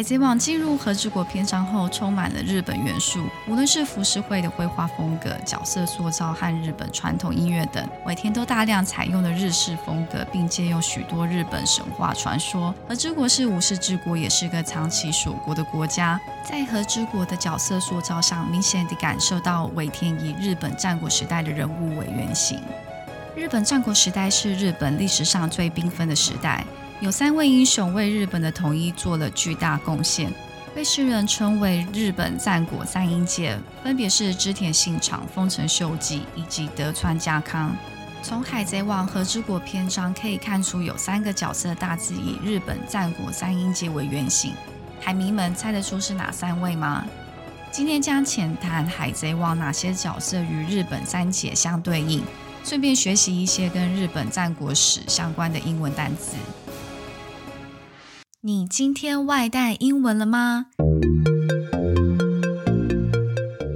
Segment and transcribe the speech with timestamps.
[0.00, 12.74] 海贼王进入和之国篇章后，充满了日本元素，无论是浮世绘的绘画风格、角色塑造和日本传统音乐等，尾田都大量采用了日式风格，并借用许多日本神话传说。
[12.88, 16.18] 和之国是武士之国，也是个长期锁国的国家。
[16.48, 22.58] 在和之国的角色塑造上，明显地感受到尾田以日本战国时代的人物为原型。
[23.36, 26.64] 日本战国时代是日本历史上最缤纷的时代。
[27.00, 30.30] 有三位英雄为日本的统一做了巨大贡献，
[30.74, 37.74] 被世人称为日本战国三英杰，分别是织田信长、丰臣秀吉以及德川家康。
[38.22, 44.52] 从《海贼王》和之国篇章可以看出，有三个角色大致以日本战国三英杰为原型。
[45.00, 47.06] 海迷们猜得出是哪三位吗？
[47.72, 52.22] 今天将浅谈《海贼王》哪些角色与日本三杰相对应，
[52.62, 56.36] 顺便学习一些跟日本战国史相关的英文单词。
[58.42, 60.68] 你今天外带英文了吗？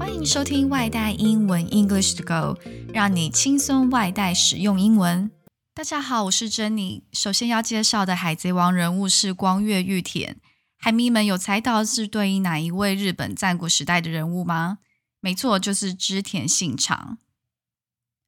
[0.01, 2.59] 欢迎收听外带英文 English to Go，
[2.91, 5.31] 让你轻松外带使用英文。
[5.75, 7.03] 大家好，我是珍妮。
[7.13, 10.39] 首先要介绍的海贼王人物是光月玉田。
[10.79, 14.79] 海迷们有猜到是对应哪一位日本战国时代的人物吗？
[15.21, 17.19] 没错，就是织田信长。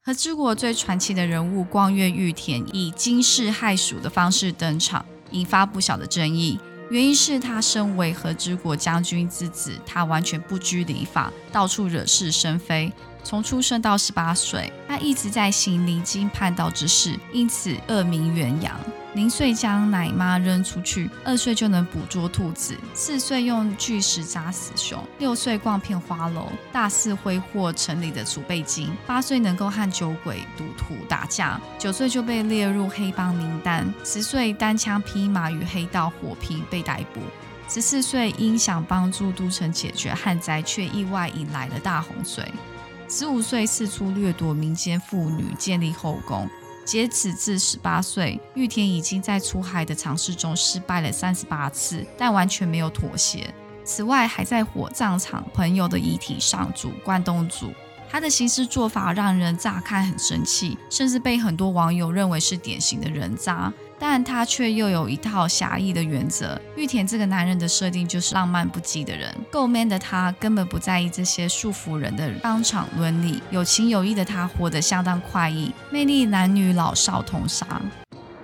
[0.03, 5.06] 和之国最传奇的人物光月玉田以惊世骇俗的方式登场。
[5.31, 6.59] 引发不小的争议，
[6.91, 12.93] 原因是他身为和之国将军之子，他完全不拘礼法，到处惹是生非。
[13.25, 18.79] 从出生到十八岁，他一直在行离经叛道之事，因此恶名远扬。
[19.17, 37.22] 零岁将奶妈扔出去，二岁就能捕捉兔子，四岁用巨石砸死熊，六岁逛遍花楼，大肆挥霍城里的储备金，八岁能够和酒鬼赌徒打架，九岁就被列入黑帮名单，十岁单枪匹马与黑道火拼被逮捕，
[37.71, 42.47] 十四岁因想帮助都城解决旱灾，却意外引来了大洪水，
[43.09, 46.47] 十五岁四处掠夺民间妇女，建立后宫。
[46.87, 53.53] 截止至十八岁，玉田已经在出海的尝试中失败了三十八次，但完全没有妥协。
[53.85, 57.73] 此外，还在火葬场朋友的遗体上煮关东煮。
[58.09, 63.73] 他的行事做法让人乍看很生气，甚至被很多网友认为是典型的人渣。
[63.99, 66.61] 但他却又有一套侠义的原则。
[66.77, 73.43] 玉田这个男人的设定就是浪漫不羁的人，够 man 的他根本不在意这些束缚人的当场伦理。
[73.51, 77.81] 有情有义的他活得相当快意，魅力男女老少通杀。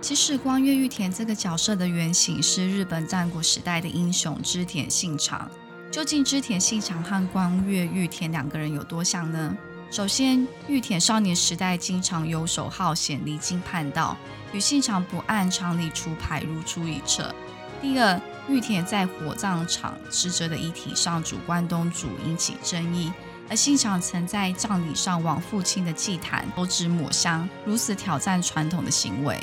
[0.01, 5.51] 其实光月玉田这个角色的原型是日本战国时代的英雄织田信长。
[5.93, 9.55] 究竟织田信长和光月玉田两个人有多像呢？
[9.93, 14.17] 首先，玉田少年时代经常游手好闲、离经叛道，
[14.51, 17.35] 与信长不按常理出牌，如出一辙。
[17.83, 23.13] 第二，玉田在火葬场死者的遗体上煮关东煮，引起争议，
[23.51, 29.39] 而信长曾在葬礼上往父亲的祭坛投纸抹香，如此挑战传统的行为。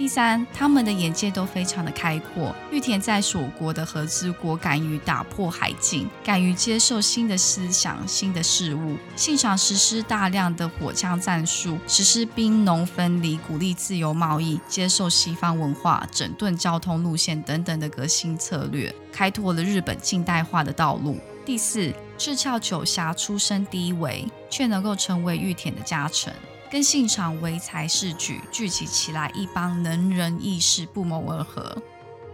[0.00, 2.56] 第三，他们的眼界都非常的开阔。
[2.70, 8.96] 玉田在锁国的和之国，敢于打破海禁，敢于接受新的思想、新的事物。
[9.14, 21.18] 信长实施大量的火枪战术，实施兵农分离，鼓励自由贸易，接受西方文化，整顿交通路线等等的革新策略，开拓了日本近代化的道路。
[21.44, 26.32] 第四，智翘九侠出身低微，却能够成为玉田的家臣。
[26.70, 31.76] 跟信场唯才是举，聚集起来一帮能人异士，不谋而合。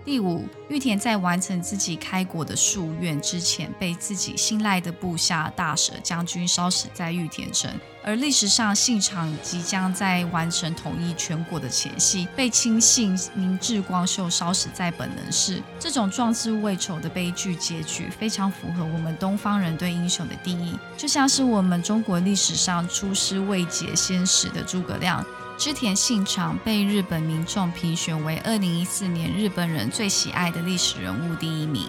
[0.07, 7.69] 第五，玉田在完成自己开国的夙愿之前，被自己信赖的部下大蛇将军烧死在玉田城。
[8.05, 15.61] 而历史上，信长即将在完成统一全国的前夕，被亲信明智光秀烧死在本能寺。
[15.77, 25.27] 这种壮志未酬的悲剧结局，非常符合我们东方人对英雄的定义，就像是我们中国历史上出师未捷先死的诸葛亮。
[25.59, 31.89] 织田信长被日本民众评选为二零一四年日本人最喜爱的历史人物第一名。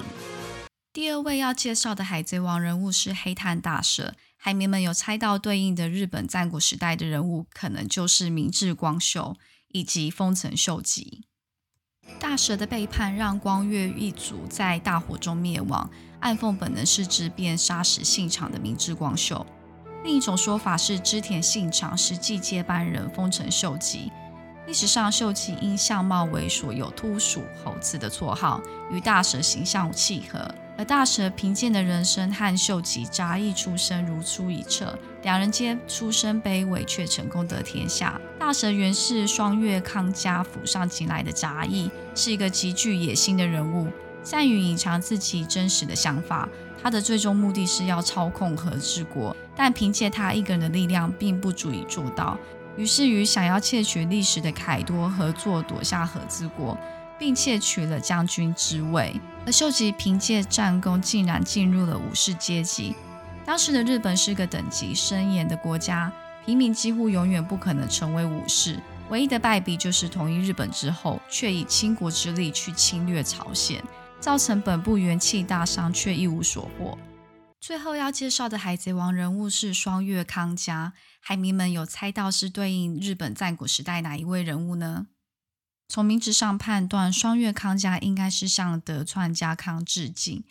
[0.94, 4.16] 第二位要介绍的海贼王人物是黑炭大蛇。
[4.38, 9.36] 海迷们有猜到对应的日本战国时代的人物，可能就是明智光秀
[9.68, 11.26] 以及丰臣秀吉。
[12.20, 15.90] 大蛇的背叛让光月一族在大火中灭亡，
[16.22, 19.46] 暗奉本能寺之便杀死信长的明智光秀。
[20.04, 24.12] 另一种说法是，织田信长实际接班人丰臣秀吉。
[24.66, 28.62] 历史上，秀吉因相貌猥琐，有秃鼠猴子的绰号，
[28.92, 30.54] 与大蛇形象契合。
[30.78, 38.22] 而大蛇贫贱的人生和秀吉杂役出身如出一辙，两人皆出身卑微，却成功得天下。
[38.38, 43.88] 大蛇原是双月康家府上请来的杂役，是一个极具野心的人物。
[44.24, 46.48] 善于隐藏自己真实的想法。
[46.88, 52.38] 他的最终目的是要操控和治国，但凭借他一个人的力量并不足以做到。
[52.78, 56.78] 于是与想要窃取历史的凯多合作，夺下和之国，
[57.20, 59.14] 并窃取了将军之位。
[59.46, 62.96] 而秀吉凭借战功，竟然进入了武士阶级。
[63.44, 66.10] 当时的日本是个等级森严的国家，
[66.46, 68.80] 平民几乎永远不可能成为武士。
[69.10, 73.84] 唯一的败笔就是统一日本之后，却以倾国之力去侵略朝鲜，
[74.20, 76.98] 造成本部元气大伤，却一无所获。
[77.60, 80.94] 最后要介绍的海贼王人物是双月康家。
[81.20, 85.08] 海迷们有猜到是对应日本战国时代哪一位人物呢？
[85.90, 90.44] 从名字上判断，双月康家应该是向德川家康致敬。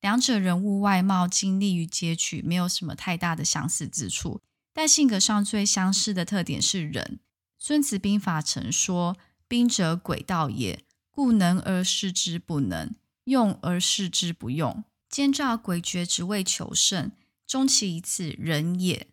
[0.00, 4.40] 两者人物外貌、经历与结局没有什么太大的相似之处，
[4.72, 7.20] 但性格上最相似的特点是忍。
[7.58, 9.16] 孙子兵法曾说
[9.46, 14.84] ：“兵者，诡道也，故能而示之不能，用而示之不用。
[15.08, 17.12] 奸诈诡谲，只为求胜，
[17.46, 19.08] 终其一次，人也。”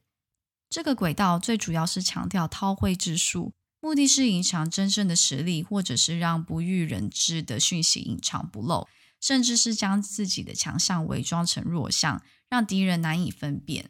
[0.70, 3.52] 这个轨道最主要是强调韬晦之术，
[3.82, 8.88] 目的是隐藏真正的实力，或者是让不欲人知的讯息隐藏不露，
[9.20, 13.90] 甚至是将自己的强项伪装成弱项，让敌人难以分辨。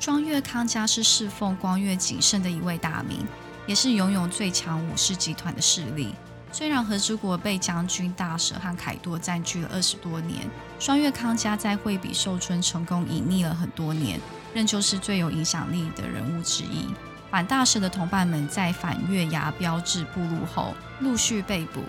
[0.00, 3.24] 庄月康家是侍奉光月景胜的一位大名，
[3.66, 6.14] 也是拥有最强武士集团的势力。
[6.50, 10.48] 虽然和之国被将军大蛇和凯多占据了二十多年，
[10.78, 14.20] 双月康家在惠比寿村成功隐匿了很多年。
[14.54, 16.86] 仍旧是最有影响力的人物之一。
[17.30, 21.82] 反大蛇的同伴们在反月牙标志步路后陆续被捕，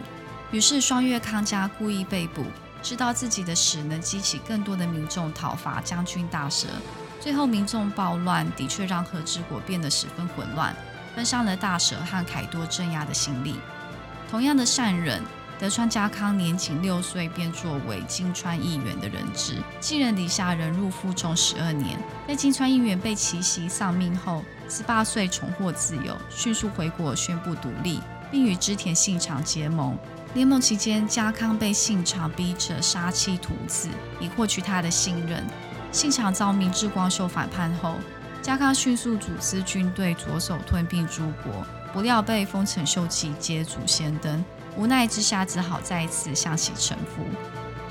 [0.51, 2.43] 于是双月康家故意被捕，
[2.83, 6.67] 知道自己的死能激起更多的民众讨伐将军大蛇。
[7.21, 10.75] 最后民众暴乱，的确让和之国变得十分混乱，
[11.15, 13.55] 分散了大蛇和凯多镇压的心力。
[14.29, 15.23] 同样的善人。
[15.57, 21.99] 德川家康年仅六岁便作为金川议员的人质，继任李下人入负重十二年。
[22.25, 27.99] 在金川议员被奇袭丧命后，十八岁重获自由，迅速回国宣布独立，
[28.31, 29.97] 并与织田信长结盟。
[30.33, 33.89] 联盟期间，家康被信长逼着杀妻屠子，
[34.21, 35.43] 以获取他的信任。
[35.91, 37.95] 信长遭明智光秀反叛后，
[38.41, 44.43] 嘉康迅速组织军队，着手吞并诸国，不料被丰臣秀吉捷足先登。
[44.77, 47.23] 无奈之下，只好再一次向其臣服。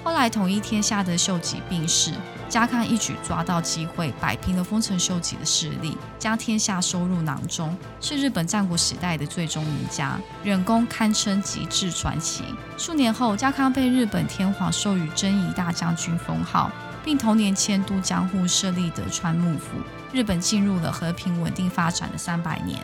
[0.03, 2.13] 后来统一天下的秀吉病逝，
[2.49, 10.19] 家康一举抓到机会，摆平了丰臣秀吉的势力，将天下收入囊中，是日本战国时代的最终赢家。
[10.43, 12.43] 忍功堪称极致传奇。
[12.79, 16.73] 数年后，家康被日本天皇授予征夷大将军封号，
[17.05, 19.77] 并同年迁都江户，设立德川幕府。
[20.11, 22.81] 日本进入了和平稳定发展的三百年。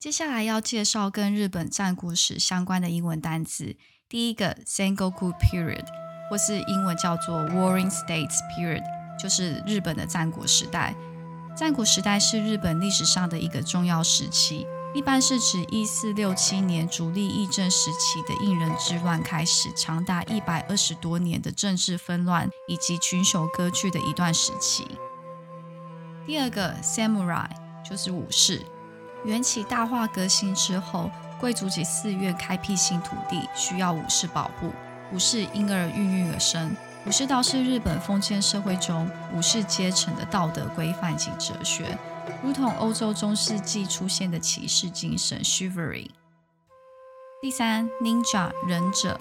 [0.00, 3.76] 接下来要介绍跟日本战国史相关的英文单词。
[4.08, 5.86] 第一个 Sengoku Period，
[6.32, 8.82] 或是英文叫做 Warring States Period，
[9.20, 10.94] 就是日本的战国时代。
[11.54, 24.86] 战国时代是日本历史上的一个重要时期，一般是指一四六七年主力议政时期的应人之乱开始，长达一百二十多年的政治纷乱以及群雄割据的一段时期。
[26.24, 27.50] 第二个 Samurai，
[27.86, 28.62] 就是武士。
[29.26, 34.72] 缘起大化革新之后，贵族及寺院开辟新土地，需要武士保护，
[35.12, 36.74] 武士因而孕育而生。
[37.04, 41.98] 武士道是日本封建社会中武士阶层的道德规范及哲学，
[42.42, 46.10] 如同欧洲中世纪出现的骑士精神 （chivalry）。
[47.42, 49.20] 第三，ninja 忍者，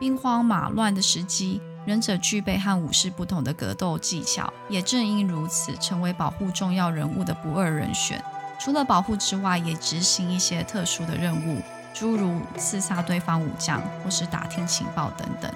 [0.00, 8.20] 兵荒马乱的时机，忍者具备和武士不同的格斗技巧，也正因如此，成为保护重要人物的不二人选。
[8.58, 15.52] 除了保护之外，也执行一些特殊的任务，诸如刺杀对方武将或是打听情报等等。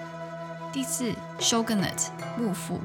[0.73, 2.81] 第四，shogunate 幕府，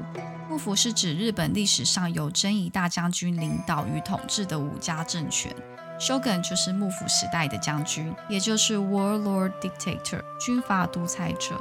[0.48, 5.54] 幕府是指日本历史上由征夷大将军领导与统治的武家政权。
[5.98, 11.60] shogun 就是幕府时代的将军，也就是 warlord dictator 军阀独裁者。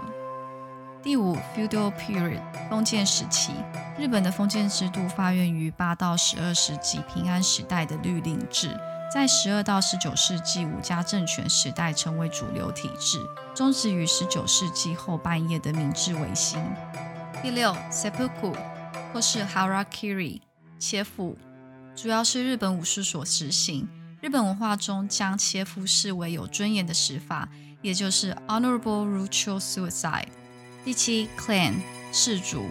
[1.01, 3.51] 第五，feudal period 封建时期，
[3.97, 8.77] 日本的封建制度发源于八到十二世纪平安时代的律令制，
[9.11, 13.19] 在十二到十九世纪武家政权时代成为主流体制，
[13.55, 16.61] 终止于十九世纪后半叶的明治维新。
[17.41, 18.55] 第六，seppuku
[19.11, 20.41] 或是 harakiri
[20.77, 21.35] 切腹，
[21.95, 23.89] 主要是日本武士所实行。
[24.21, 27.49] 日本文化中将切腹视为有尊严的死法，
[27.81, 30.27] 也就是 honorable ritual suicide。
[30.85, 31.73] 第七，clan
[32.11, 32.67] 氏族，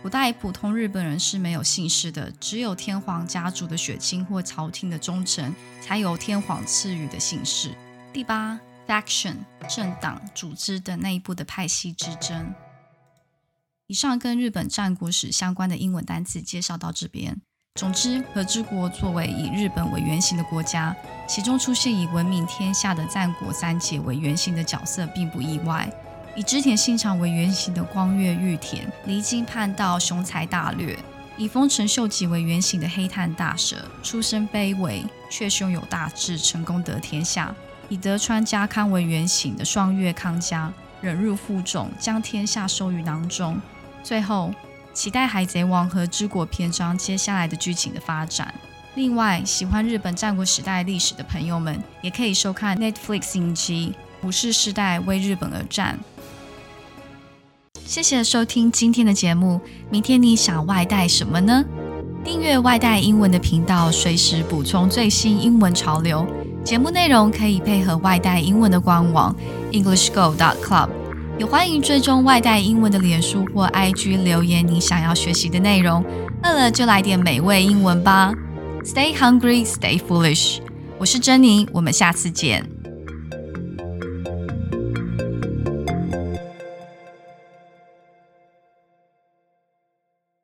[0.00, 5.52] 古代普通日本人是没有姓氏的，只有天皇家族的血亲或朝廷的忠臣
[5.82, 7.74] 才有天皇赐予的姓氏。
[8.12, 9.36] 第八 faction
[9.68, 12.54] 政党、组织等内部的派系之争。
[13.88, 17.40] 以上跟日本战国史相关的英文单词介绍到这边。
[17.74, 20.94] 总之，和之国作为以日本为原型的国家，
[21.28, 25.90] 其中出现以闻名天下的战国三杰为原型的角色并不意外。
[26.34, 30.96] 以织田信长为原型的光月玉田，离经叛道，雄才大略；
[31.36, 37.54] 以丰臣秀吉为原型的黑炭大蛇，出身卑微却胸有大志，成功得天下；
[37.88, 43.60] 以德川家康为原型的双月康家，忍辱负重，将天下收于囊中。
[44.02, 44.54] 最后。
[44.94, 48.52] 期待《海贼王》和《之国》篇章接下来的剧情的发展。
[48.96, 53.94] 另外，喜欢日本战国时代历史的朋友们，也可以收看 Netflix 影集
[54.26, 55.96] 《武士世代为日本而战》。
[57.88, 59.58] 谢谢收听今天的节目。
[59.88, 61.64] 明天你想外带什么呢？
[62.22, 66.26] 订阅外带英文的频道，随时补充最新英文潮流。
[66.62, 69.34] 节目内容可以配合外带英文的官网
[69.72, 70.90] EnglishGo.Club。
[71.38, 76.04] 也欢迎追踪外带英文的脸书或 IG 留言你想要学习的内容。
[76.42, 78.34] 饿了就来点美味英文吧
[78.84, 80.58] ！Stay hungry, stay foolish。
[80.98, 82.68] 我是珍妮，我们下次见。